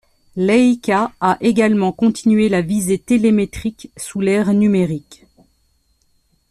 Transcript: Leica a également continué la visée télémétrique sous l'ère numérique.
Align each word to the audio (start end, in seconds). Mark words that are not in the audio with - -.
Leica 0.35 1.11
a 1.19 1.37
également 1.41 1.91
continué 1.91 2.49
la 2.49 2.61
visée 2.61 2.97
télémétrique 2.97 3.91
sous 3.97 4.19
l'ère 4.19 4.51
numérique. 4.51 5.27